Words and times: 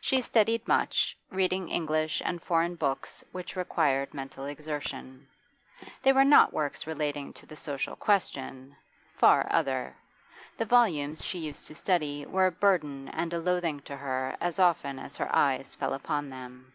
She 0.00 0.20
studied 0.20 0.68
much, 0.68 1.18
reading 1.28 1.70
English 1.70 2.22
and 2.24 2.40
foreign 2.40 2.76
books 2.76 3.24
which 3.32 3.56
required 3.56 4.14
mental 4.14 4.44
exertion. 4.44 5.26
They 6.04 6.12
were 6.12 6.24
rot 6.24 6.52
works 6.52 6.86
relating 6.86 7.32
to 7.32 7.46
the 7.46 7.56
'Social 7.56 7.96
Question' 7.96 8.76
far 9.16 9.48
other. 9.50 9.96
The 10.56 10.66
volumes 10.66 11.24
she 11.24 11.38
used 11.40 11.66
to 11.66 11.74
study 11.74 12.24
were 12.26 12.46
a 12.46 12.52
burden 12.52 13.08
and 13.08 13.32
a 13.34 13.40
loathing 13.40 13.80
to 13.86 13.96
her 13.96 14.36
as 14.40 14.60
often 14.60 15.00
as 15.00 15.16
her 15.16 15.34
eyes 15.34 15.74
fell 15.74 15.94
upon 15.94 16.28
them. 16.28 16.72